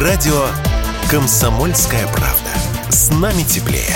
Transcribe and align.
Радио 0.00 0.46
«Комсомольская 1.10 2.06
правда». 2.06 2.48
С 2.88 3.10
нами 3.10 3.42
теплее. 3.42 3.94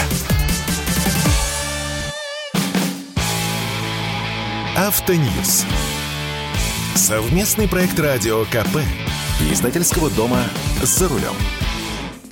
Автоньюз. 4.77 5.65
Совместный 6.95 7.67
проект 7.67 7.99
радио 7.99 8.45
КП. 8.45 8.81
Издательского 9.51 10.11
дома 10.11 10.43
«За 10.83 11.09
рулем». 11.09 11.33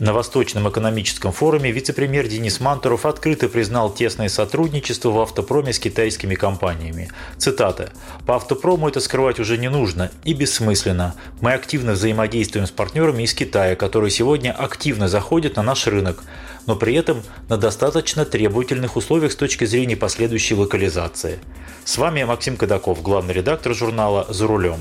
На 0.03 0.12
Восточном 0.12 0.69
экономическом 0.69 1.30
форуме 1.30 1.71
вице-премьер 1.71 2.27
Денис 2.27 2.59
Мантуров 2.59 3.07
открыто 3.07 3.48
признал 3.48 3.89
тесное 3.89 4.29
сотрудничество 4.29 5.11
в 5.11 5.21
автопроме 5.21 5.73
с 5.73 5.79
китайскими 5.79 6.35
компаниями. 6.35 7.12
Цитата. 7.39 7.93
«По 8.27 8.35
автопрому 8.35 8.89
это 8.89 8.99
скрывать 8.99 9.39
уже 9.39 9.59
не 9.59 9.71
нужно 9.71 10.11
и 10.25 10.35
бессмысленно. 10.35 11.14
Мы 11.41 11.53
активно 11.53 11.93
взаимодействуем 11.93 12.67
с 12.67 12.72
партнерами 12.72 13.22
из 13.22 13.32
Китая, 13.32 13.77
которые 13.77 14.11
сегодня 14.11 14.50
активно 14.50 15.07
заходят 15.07 15.54
на 15.54 15.63
наш 15.63 15.86
рынок, 15.86 16.25
но 16.66 16.75
при 16.75 16.96
этом 16.96 17.22
на 17.49 17.57
достаточно 17.57 18.25
требовательных 18.25 18.96
условиях 18.96 19.30
с 19.30 19.36
точки 19.36 19.66
зрения 19.66 19.96
последующей 19.96 20.57
локализации». 20.57 21.39
С 21.85 21.96
вами 21.96 22.25
Максим 22.25 22.57
Кадаков, 22.57 23.03
главный 23.03 23.35
редактор 23.35 23.72
журнала 23.72 24.27
«За 24.29 24.49
рулем». 24.49 24.80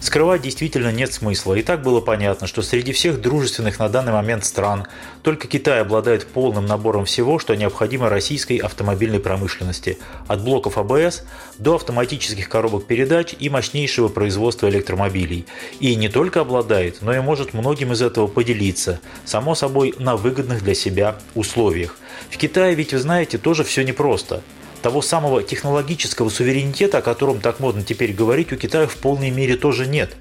Скрывать 0.00 0.42
действительно 0.42 0.92
нет 0.92 1.12
смысла. 1.12 1.54
И 1.54 1.62
так 1.62 1.82
было 1.82 2.00
понятно, 2.00 2.46
что 2.46 2.62
среди 2.62 2.92
всех 2.92 3.20
дружественных 3.20 3.80
на 3.80 3.88
данный 3.88 4.12
момент 4.12 4.44
стран 4.44 4.86
только 5.22 5.48
Китай 5.48 5.80
обладает 5.80 6.26
полным 6.26 6.66
набором 6.66 7.04
всего, 7.04 7.40
что 7.40 7.56
необходимо 7.56 8.08
российской 8.08 8.58
автомобильной 8.58 9.18
промышленности. 9.18 9.98
От 10.28 10.42
блоков 10.42 10.78
АБС 10.78 11.24
до 11.58 11.74
автоматических 11.74 12.48
коробок 12.48 12.86
передач 12.86 13.34
и 13.38 13.48
мощнейшего 13.48 14.08
производства 14.08 14.68
электромобилей. 14.68 15.46
И 15.80 15.96
не 15.96 16.08
только 16.08 16.40
обладает, 16.40 17.02
но 17.02 17.12
и 17.12 17.20
может 17.20 17.52
многим 17.52 17.92
из 17.92 18.00
этого 18.00 18.28
поделиться, 18.28 19.00
само 19.24 19.56
собой 19.56 19.94
на 19.98 20.16
выгодных 20.16 20.62
для 20.62 20.74
себя 20.74 21.16
условиях. 21.34 21.96
В 22.30 22.36
Китае 22.36 22.76
ведь, 22.76 22.92
вы 22.92 22.98
знаете, 22.98 23.36
тоже 23.36 23.64
все 23.64 23.82
непросто 23.82 24.42
того 24.78 25.02
самого 25.02 25.42
технологического 25.42 26.28
суверенитета, 26.28 26.98
о 26.98 27.02
котором 27.02 27.40
так 27.40 27.60
модно 27.60 27.82
теперь 27.82 28.12
говорить, 28.12 28.52
у 28.52 28.56
Китая 28.56 28.86
в 28.86 28.96
полной 28.96 29.30
мере 29.30 29.56
тоже 29.56 29.86
нет. 29.86 30.16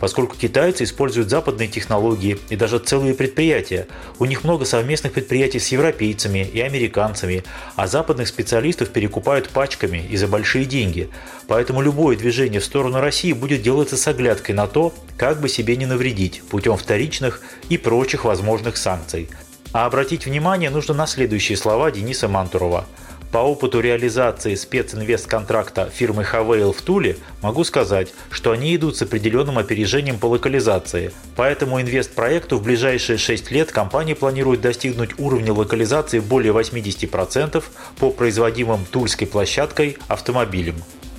Поскольку 0.00 0.36
китайцы 0.36 0.82
используют 0.82 1.30
западные 1.30 1.68
технологии 1.68 2.36
и 2.50 2.56
даже 2.56 2.80
целые 2.80 3.14
предприятия. 3.14 3.86
У 4.18 4.24
них 4.24 4.42
много 4.42 4.64
совместных 4.64 5.12
предприятий 5.12 5.60
с 5.60 5.68
европейцами 5.68 6.40
и 6.52 6.60
американцами, 6.60 7.44
а 7.76 7.86
западных 7.86 8.26
специалистов 8.26 8.90
перекупают 8.90 9.50
пачками 9.50 10.04
и 10.10 10.16
за 10.16 10.26
большие 10.26 10.64
деньги. 10.64 11.08
Поэтому 11.46 11.82
любое 11.82 12.16
движение 12.16 12.58
в 12.58 12.64
сторону 12.64 13.00
России 13.00 13.32
будет 13.32 13.62
делаться 13.62 13.96
с 13.96 14.04
оглядкой 14.08 14.56
на 14.56 14.66
то, 14.66 14.92
как 15.16 15.40
бы 15.40 15.48
себе 15.48 15.76
не 15.76 15.86
навредить 15.86 16.42
путем 16.50 16.76
вторичных 16.76 17.40
и 17.68 17.78
прочих 17.78 18.24
возможных 18.24 18.78
санкций. 18.78 19.28
А 19.72 19.86
обратить 19.86 20.26
внимание 20.26 20.70
нужно 20.70 20.94
на 20.94 21.06
следующие 21.06 21.56
слова 21.56 21.92
Дениса 21.92 22.26
Мантурова– 22.26 22.86
по 23.32 23.38
опыту 23.38 23.80
реализации 23.80 24.54
специнвестконтракта 24.54 25.88
фирмы 25.88 26.22
Хавейл 26.22 26.74
в 26.74 26.82
Туле 26.82 27.16
могу 27.40 27.64
сказать, 27.64 28.12
что 28.30 28.52
они 28.52 28.76
идут 28.76 28.98
с 28.98 29.02
определенным 29.02 29.56
опережением 29.56 30.18
по 30.18 30.26
локализации. 30.26 31.12
Поэтому 31.34 31.80
инвестпроекту 31.80 32.58
в 32.58 32.62
ближайшие 32.62 33.16
6 33.16 33.50
лет 33.50 33.72
компания 33.72 34.14
планирует 34.14 34.60
достигнуть 34.60 35.18
уровня 35.18 35.54
локализации 35.54 36.20
более 36.20 36.52
80% 36.52 37.64
по 37.98 38.10
производимым 38.10 38.84
тульской 38.84 39.26
площадкой 39.26 39.96
автомобилям. 40.08 40.76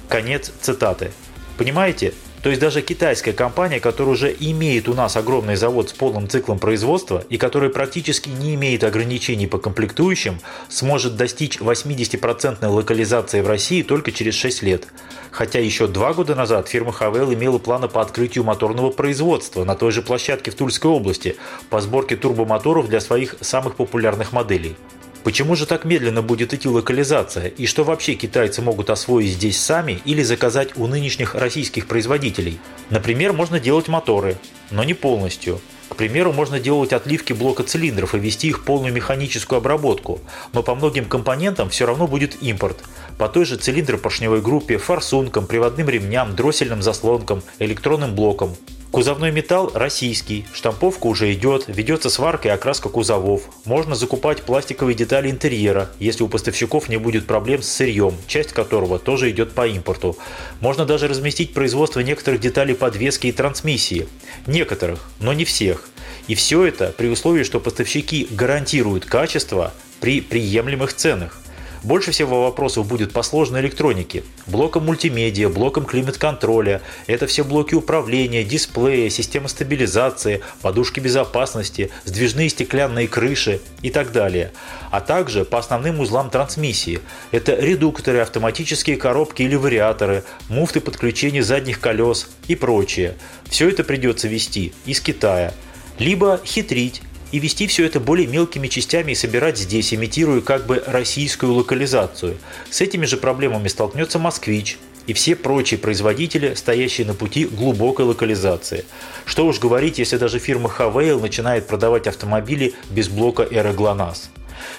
Конец 0.08 0.52
цитаты. 0.61 1.11
Понимаете, 1.58 2.14
то 2.44 2.50
есть 2.50 2.59
даже 2.59 2.82
китайская 2.82 3.32
компания, 3.32 3.80
которая 3.80 4.16
уже 4.16 4.36
имеет 4.38 4.90
у 4.90 4.94
нас 4.94 5.16
огромный 5.16 5.56
завод 5.56 5.90
с 5.90 5.94
полным 5.94 6.28
циклом 6.28 6.59
производства 6.59 7.23
и 7.30 7.38
которая 7.38 7.70
практически 7.70 8.28
не 8.28 8.56
имеет 8.56 8.84
ограничений 8.84 9.48
по 9.48 9.59
комплектующим, 9.59 10.40
сможет 10.68 11.16
достичь 11.16 11.59
80% 11.59 12.68
локализации 12.68 13.40
в 13.40 13.47
России 13.47 13.81
только 13.81 14.12
через 14.12 14.34
6 14.34 14.62
лет. 14.64 14.88
Хотя 15.31 15.59
еще 15.59 15.88
два 15.88 16.14
года 16.14 16.36
назад 16.36 16.68
фирма 16.68 16.91
Хавел 16.91 17.34
имела 17.34 17.59
планы 17.59 17.88
по 17.88 18.02
открытию 18.02 18.44
моторного 18.44 18.91
производства 18.91 19.64
на 19.64 19.75
той 19.75 19.91
же 19.91 20.02
площадке 20.02 20.52
в 20.52 20.56
Тульской 20.56 20.91
области 20.91 21.38
по 21.70 21.80
сборке 21.80 22.18
турбомоторов 22.18 22.90
для 22.90 23.00
своих 23.00 23.35
самых 23.40 23.75
популярных 23.75 24.34
моделей. 24.34 24.75
Почему 25.23 25.56
же 25.56 25.66
так 25.66 25.85
медленно 25.85 26.22
будет 26.22 26.53
идти 26.53 26.67
локализация? 26.67 27.47
И 27.47 27.66
что 27.66 27.85
вообще 27.85 28.16
китайцы 28.16 28.61
могут 28.61 28.89
освоить 28.89 29.31
здесь 29.31 29.57
сами 29.57 30.01
или 30.03 30.22
заказать 30.22 30.78
у 30.78 30.85
нынешних 30.85 31.34
российских 31.35 31.88
производителей? 31.88 32.59
Например, 32.89 33.31
можно 33.31 33.57
делать 33.57 33.88
моторы, 33.88 34.38
но 34.69 34.84
не 34.84 34.94
полностью. 34.94 35.61
К 35.88 35.95
примеру, 35.95 36.34
можно 36.34 36.59
делать 36.59 36.91
отливки 36.91 37.31
блока 37.31 37.63
цилиндров 37.63 38.16
и 38.16 38.19
вести 38.19 38.50
их 38.50 38.66
полную 38.66 38.91
механическую 38.91 39.57
обработку, 39.57 40.19
но 40.51 40.61
по 40.61 40.75
многим 40.75 41.06
компонентам 41.06 41.69
все 41.69 41.85
равно 41.85 42.05
будет 42.07 42.41
импорт. 42.41 42.79
По 43.17 43.29
той 43.29 43.45
же 43.45 43.55
цилиндропоршневой 43.55 44.41
группе, 44.41 44.78
форсункам, 44.78 45.47
приводным 45.47 45.88
ремням, 45.88 46.35
дроссельным 46.35 46.81
заслонкам, 46.81 47.44
электронным 47.59 48.13
блокам. 48.13 48.55
Кузовной 48.94 49.31
металл 49.31 49.72
российский, 49.74 50.46
штамповка 50.54 51.08
уже 51.08 51.34
идет, 51.34 51.64
ведется 51.66 52.12
сварка 52.12 52.50
и 52.50 52.52
окраска 52.52 52.90
кузовов. 52.90 53.42
Можно 53.66 53.96
закупать 53.96 54.44
пластиковые 54.44 54.94
детали 54.94 55.31
интерьера, 55.31 55.90
если 56.00 56.22
у 56.22 56.28
поставщиков 56.28 56.90
не 56.90 56.98
будет 56.98 57.26
проблем 57.26 57.64
с 57.64 57.70
сырьем, 57.70 58.14
часть 58.28 58.53
которого 58.53 59.00
тоже 59.00 59.32
идет 59.32 59.53
по 59.53 59.66
импорту. 59.66 60.16
Можно 60.59 60.86
даже 60.86 61.08
разместить 61.08 61.56
производство 61.56 62.02
некоторых 62.02 62.40
деталей 62.40 62.76
подвески 62.76 63.26
и 63.26 63.32
трансмиссии. 63.32 64.08
Некоторых, 64.46 65.00
но 65.20 65.34
не 65.34 65.44
всех. 65.44 65.90
И 66.28 66.36
все 66.36 66.64
это 66.64 66.94
при 66.96 67.08
условии, 67.08 67.42
что 67.42 67.59
поставщики 67.59 68.28
гарантируют 68.30 69.06
качество 69.06 69.74
при 70.02 70.22
приемлемых 70.22 70.94
ценах. 70.94 71.43
Больше 71.84 72.12
всего 72.12 72.44
вопросов 72.44 72.88
будет 72.88 73.12
по 73.12 73.24
сложной 73.24 73.60
электронике. 73.60 74.24
Блоком 74.48 74.86
мультимедиа, 74.86 75.50
блоком 75.50 75.84
климат-контроля. 75.84 76.82
Это 77.08 77.28
все 77.28 77.44
блоки 77.44 77.76
управления, 77.76 78.46
дисплея, 78.46 79.10
система 79.10 79.50
стабилизации, 79.50 80.42
подушки 80.62 81.02
безопасности, 81.02 81.92
сдвижные 82.06 82.48
стеклянные 82.48 83.10
крыши 83.10 83.60
и 83.82 83.90
так 83.90 84.14
далее. 84.14 84.52
А 84.92 85.02
также 85.02 85.44
по 85.44 85.60
основным 85.60 86.00
узлам 86.00 86.30
трансмиссии. 86.30 87.02
Это 87.32 87.56
редукторы, 87.56 88.20
автоматические 88.20 88.96
коробки 88.96 89.42
или 89.42 89.56
вариаторы, 89.56 90.24
муфты 90.48 90.80
подключения 90.80 91.44
задних 91.44 91.82
колес 91.82 92.30
и 92.48 92.56
прочее. 92.56 93.16
Все 93.50 93.68
это 93.68 93.84
придется 93.84 94.30
вести 94.30 94.74
из 94.86 95.02
Китая. 95.02 95.54
Либо 96.00 96.40
хитрить 96.46 97.02
и 97.34 97.40
вести 97.40 97.66
все 97.66 97.86
это 97.86 98.00
более 98.00 98.28
мелкими 98.28 98.68
частями 98.68 99.14
и 99.14 99.16
собирать 99.16 99.58
здесь, 99.58 99.92
имитируя 99.92 100.40
как 100.40 100.68
бы 100.68 100.84
российскую 100.86 101.54
локализацию. 101.54 102.38
С 102.70 102.80
этими 102.80 103.06
же 103.06 103.18
проблемами 103.18 103.68
столкнется 103.68 104.20
«Москвич», 104.20 104.78
и 105.08 105.14
все 105.14 105.36
прочие 105.36 105.80
производители, 105.80 106.54
стоящие 106.54 107.08
на 107.08 107.16
пути 107.16 107.46
глубокой 107.46 108.06
локализации. 108.06 108.86
Что 109.26 109.48
уж 109.48 109.60
говорить, 109.60 109.98
если 109.98 110.18
даже 110.18 110.38
фирма 110.38 110.72
Havail 110.78 111.20
начинает 111.20 111.66
продавать 111.66 112.06
автомобили 112.06 112.76
без 112.92 113.10
блока 113.10 113.46
ГЛОНАСС. 113.46 114.30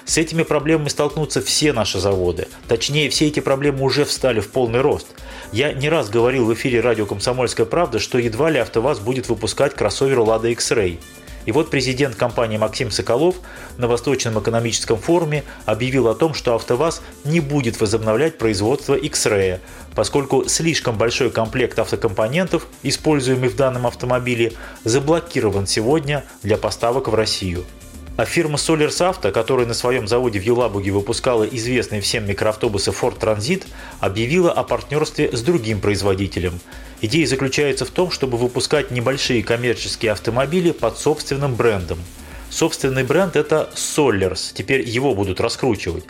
С 0.05 0.17
этими 0.17 0.43
проблемами 0.43 0.87
столкнутся 0.87 1.41
все 1.41 1.73
наши 1.73 1.99
заводы. 1.99 2.47
Точнее, 2.69 3.09
все 3.09 3.27
эти 3.27 3.41
проблемы 3.41 3.83
уже 3.83 4.05
встали 4.05 4.39
в 4.39 4.49
полный 4.49 4.79
рост. 4.79 5.07
Я 5.51 5.73
не 5.73 5.89
раз 5.89 6.09
говорил 6.09 6.45
в 6.45 6.53
эфире 6.53 6.79
радио 6.79 7.05
«Комсомольская 7.05 7.65
правда», 7.65 7.99
что 7.99 8.17
едва 8.17 8.49
ли 8.49 8.59
АвтоВАЗ 8.59 8.99
будет 8.99 9.27
выпускать 9.27 9.75
кроссовер 9.75 10.19
«Лада 10.19 10.47
X-Ray». 10.47 10.99
И 11.45 11.51
вот 11.51 11.69
президент 11.69 12.15
компании 12.15 12.57
Максим 12.57 12.91
Соколов 12.91 13.35
на 13.77 13.87
Восточном 13.87 14.39
экономическом 14.39 14.97
форуме 14.97 15.43
объявил 15.65 16.07
о 16.07 16.15
том, 16.15 16.33
что 16.33 16.55
АвтоВАЗ 16.55 17.01
не 17.23 17.39
будет 17.39 17.79
возобновлять 17.79 18.37
производство 18.37 18.95
X-Ray, 18.95 19.59
поскольку 19.93 20.47
слишком 20.47 20.97
большой 20.97 21.29
комплект 21.29 21.77
автокомпонентов, 21.79 22.67
используемый 22.83 23.49
в 23.49 23.55
данном 23.55 23.87
автомобиле, 23.87 24.53
заблокирован 24.83 25.67
сегодня 25.67 26.25
для 26.43 26.57
поставок 26.57 27.07
в 27.07 27.13
Россию. 27.15 27.65
А 28.17 28.23
фирма 28.23 28.55
Solers 28.55 29.01
Auto, 29.01 29.29
которая 29.31 29.67
на 29.67 29.73
своем 29.73 30.07
заводе 30.07 30.39
в 30.39 30.43
Елабуге 30.43 30.91
выпускала 30.91 31.43
известные 31.43 31.99
всем 31.99 32.25
микроавтобусы 32.25 32.91
Ford 32.91 33.19
Transit, 33.19 33.65
объявила 33.99 34.53
о 34.53 34.63
партнерстве 34.63 35.35
с 35.35 35.41
другим 35.41 35.81
производителем. 35.81 36.61
Идея 37.01 37.27
заключается 37.27 37.83
в 37.83 37.89
том, 37.89 38.11
чтобы 38.11 38.37
выпускать 38.37 38.89
небольшие 38.89 39.43
коммерческие 39.43 40.13
автомобили 40.13 40.71
под 40.71 40.97
собственным 40.97 41.55
брендом. 41.55 41.99
Собственный 42.49 43.03
бренд– 43.03 43.35
это 43.35 43.69
Solers, 43.75 44.53
теперь 44.53 44.87
его 44.87 45.13
будут 45.13 45.41
раскручивать. 45.41 46.05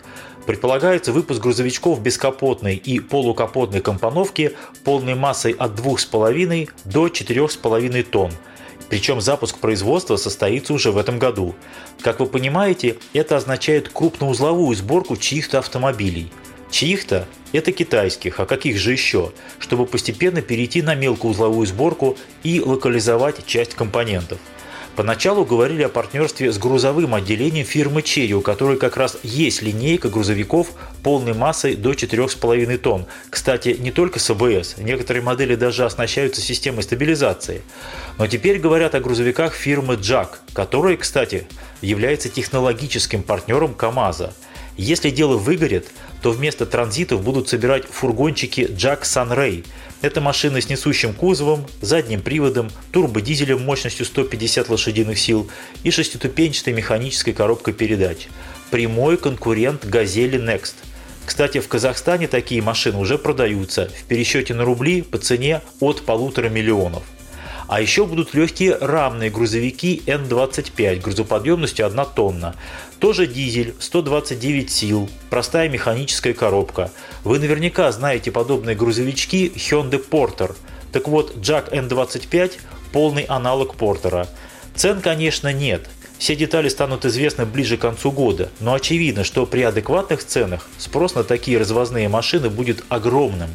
Предполагается 0.46 1.10
выпуск 1.10 1.40
грузовичков 1.40 2.00
бескапотной 2.00 2.76
и 2.76 3.00
полукапотной 3.00 3.80
компоновки 3.80 4.52
полной 4.84 5.16
массой 5.16 5.50
от 5.58 5.72
2,5 5.72 6.70
до 6.84 7.08
4,5 7.08 8.02
тонн– 8.04 8.30
причем 8.88 9.20
запуск 9.20 9.58
производства 9.58 10.16
состоится 10.16 10.72
уже 10.72 10.92
в 10.92 10.98
этом 10.98 11.18
году. 11.18 11.54
Как 12.00 12.20
вы 12.20 12.26
понимаете, 12.26 12.96
это 13.12 13.36
означает 13.36 13.88
крупноузловую 13.88 14.74
сборку 14.76 15.16
чьих-то 15.16 15.58
автомобилей. 15.58 16.30
Чьих-то– 16.70 17.26
это 17.52 17.72
китайских, 17.72 18.40
а 18.40 18.46
каких 18.46 18.76
же 18.78 18.92
еще, 18.92 19.32
чтобы 19.58 19.86
постепенно 19.86 20.42
перейти 20.42 20.82
на 20.82 20.94
мелкоузловую 20.94 21.66
сборку 21.66 22.16
и 22.42 22.60
локализовать 22.60 23.46
часть 23.46 23.74
компонентов. 23.74 24.38
Поначалу 24.96 25.44
говорили 25.44 25.82
о 25.82 25.90
партнерстве 25.90 26.50
с 26.50 26.56
грузовым 26.56 27.14
отделением 27.14 27.66
фирмы 27.66 28.00
Черри, 28.00 28.32
у 28.32 28.40
которой 28.40 28.78
как 28.78 28.96
раз 28.96 29.18
есть 29.22 29.60
линейка 29.60 30.08
грузовиков 30.08 30.68
полной 31.02 31.34
массой 31.34 31.76
до 31.76 31.92
4,5 31.92 32.78
тонн. 32.78 33.04
Кстати, 33.28 33.76
не 33.78 33.92
только 33.92 34.18
с 34.18 34.30
АБС, 34.30 34.78
некоторые 34.78 35.22
модели 35.22 35.54
даже 35.54 35.84
оснащаются 35.84 36.40
системой 36.40 36.82
стабилизации. 36.82 37.60
Но 38.16 38.26
теперь 38.26 38.58
говорят 38.58 38.94
о 38.94 39.00
грузовиках 39.00 39.52
фирмы 39.52 39.96
Джак, 39.96 40.40
которая, 40.54 40.96
кстати, 40.96 41.46
является 41.82 42.30
технологическим 42.30 43.22
партнером 43.22 43.74
КАМАЗа. 43.74 44.32
Если 44.78 45.10
дело 45.10 45.36
выгорит, 45.36 45.88
то 46.22 46.30
вместо 46.30 46.64
транзитов 46.64 47.22
будут 47.22 47.50
собирать 47.50 47.84
фургончики 47.86 48.62
Jack 48.62 49.02
Sunray– 49.02 49.66
это 50.06 50.20
машина 50.20 50.60
с 50.60 50.68
несущим 50.68 51.12
кузовом, 51.12 51.66
задним 51.80 52.22
приводом, 52.22 52.70
турбодизелем 52.92 53.60
мощностью 53.60 54.06
150 54.06 54.68
лошадиных 54.68 55.18
сил 55.18 55.50
и 55.82 55.90
шестиступенчатой 55.90 56.72
механической 56.72 57.32
коробкой 57.32 57.74
передач. 57.74 58.28
Прямой 58.70 59.16
конкурент 59.16 59.84
«Газели 59.84 60.38
Next». 60.38 60.74
Кстати, 61.24 61.58
в 61.58 61.66
Казахстане 61.66 62.28
такие 62.28 62.62
машины 62.62 62.98
уже 62.98 63.18
продаются 63.18 63.88
в 63.88 64.04
пересчете 64.04 64.54
на 64.54 64.64
рубли 64.64 65.02
по 65.02 65.18
цене 65.18 65.60
от 65.80 66.02
полутора 66.02 66.48
миллионов. 66.48 67.02
А 67.68 67.80
еще 67.80 68.06
будут 68.06 68.32
легкие 68.34 68.76
рамные 68.76 69.30
грузовики 69.30 70.02
N25 70.06 71.00
грузоподъемностью 71.00 71.86
1 71.86 72.06
тонна. 72.14 72.54
Тоже 73.00 73.26
дизель, 73.26 73.74
129 73.78 74.70
сил, 74.70 75.10
простая 75.30 75.68
механическая 75.68 76.32
коробка. 76.32 76.90
Вы 77.24 77.38
наверняка 77.38 77.90
знаете 77.92 78.30
подобные 78.30 78.76
грузовички 78.76 79.52
Hyundai 79.54 80.02
Porter. 80.08 80.54
Так 80.92 81.08
вот, 81.08 81.36
Jack 81.36 81.72
N25– 81.72 82.52
полный 82.92 83.24
аналог 83.24 83.74
Портера. 83.74 84.28
Цен, 84.74 85.00
конечно, 85.00 85.52
нет. 85.52 85.88
Все 86.18 86.34
детали 86.34 86.68
станут 86.68 87.04
известны 87.04 87.44
ближе 87.44 87.76
к 87.76 87.82
концу 87.82 88.10
года, 88.10 88.48
но 88.60 88.72
очевидно, 88.72 89.22
что 89.22 89.44
при 89.44 89.62
адекватных 89.62 90.24
ценах 90.24 90.66
спрос 90.78 91.14
на 91.14 91.24
такие 91.24 91.58
развозные 91.58 92.08
машины 92.08 92.48
будет 92.48 92.84
огромным. 92.88 93.50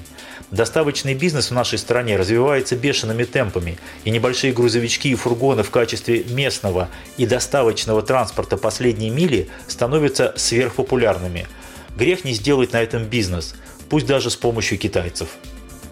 Доставочный 0.52 1.14
бизнес 1.14 1.50
в 1.50 1.54
нашей 1.54 1.80
стране 1.80 2.18
развивается 2.18 2.76
бешеными 2.76 3.24
темпами, 3.24 3.78
и 4.04 4.10
небольшие 4.10 4.52
грузовички 4.52 5.10
и 5.10 5.16
фургоны 5.16 5.64
в 5.64 5.72
качестве 5.72 6.26
местного 6.26 6.90
и 7.16 7.26
доставочного 7.26 8.02
транспорта 8.02 8.58
последней 8.58 9.10
мили 9.10 9.50
становятся 9.68 10.34
сверхпопулярными. 10.36 11.48
Грех 11.96 12.26
не 12.26 12.34
сделать 12.34 12.74
на 12.74 12.82
этом 12.82 13.06
бизнес, 13.06 13.56
пусть 13.90 14.06
даже 14.06 14.30
с 14.30 14.36
помощью 14.36 14.78
китайцев. 14.78 15.30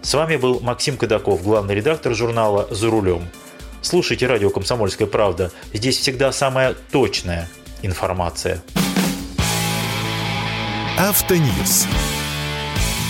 С 0.01 0.13
вами 0.13 0.35
был 0.35 0.59
Максим 0.59 0.97
Кадаков, 0.97 1.41
главный 1.41 1.75
редактор 1.75 2.13
журнала 2.13 2.67
«За 2.69 2.89
рулем». 2.89 3.29
Слушайте 3.81 4.27
радио 4.27 4.50
«Комсомольская 4.50 5.07
правда». 5.07 5.51
Здесь 5.73 5.97
всегда 5.97 6.33
самая 6.33 6.75
точная 6.91 7.50
информация. 7.81 8.61
Автоньюз. 10.97 11.88